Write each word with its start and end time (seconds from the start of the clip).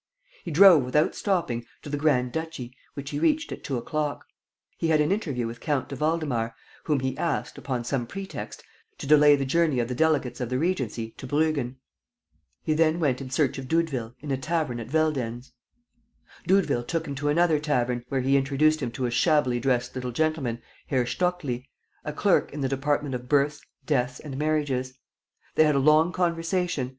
He 0.43 0.49
drove, 0.49 0.83
without 0.83 1.13
stopping, 1.13 1.63
to 1.83 1.89
the 1.91 1.95
grand 1.95 2.31
duchy, 2.31 2.75
which 2.95 3.11
he 3.11 3.19
reached 3.19 3.51
at 3.51 3.63
two 3.63 3.77
o'clock. 3.77 4.25
He 4.79 4.87
had 4.87 4.99
an 4.99 5.11
interview 5.11 5.45
with 5.45 5.59
Count 5.59 5.89
de 5.89 5.95
Waldemar, 5.95 6.55
whom 6.85 7.01
he 7.01 7.15
asked, 7.19 7.55
upon 7.59 7.83
some 7.83 8.07
pretext, 8.07 8.63
to 8.97 9.05
delay 9.05 9.35
the 9.35 9.45
journey 9.45 9.77
of 9.77 9.87
the 9.89 9.93
delegates 9.93 10.41
of 10.41 10.49
the 10.49 10.57
Regency 10.57 11.11
to 11.17 11.27
Bruggen. 11.27 11.75
Then 12.65 12.93
he 12.95 12.99
went 12.99 13.21
in 13.21 13.29
search 13.29 13.59
of 13.59 13.67
Doudeville, 13.67 14.15
in 14.21 14.31
a 14.31 14.37
tavern 14.37 14.79
at 14.79 14.87
Veldenz. 14.89 15.51
Doudeville 16.47 16.87
took 16.87 17.05
him 17.07 17.13
to 17.13 17.29
another 17.29 17.59
tavern, 17.59 18.03
where 18.09 18.21
he 18.21 18.37
introduced 18.37 18.79
him 18.81 18.89
to 18.93 19.05
a 19.05 19.11
shabbily 19.11 19.59
dressed 19.59 19.93
little 19.93 20.11
gentleman, 20.11 20.63
Herr 20.87 21.05
Stockli, 21.05 21.67
a 22.03 22.11
clerk 22.11 22.51
in 22.51 22.61
the 22.61 22.67
department 22.67 23.13
of 23.13 23.29
births, 23.29 23.61
deaths 23.85 24.19
and 24.19 24.35
marriages. 24.35 24.95
They 25.53 25.63
had 25.65 25.75
a 25.75 25.77
long 25.77 26.11
conversation. 26.11 26.89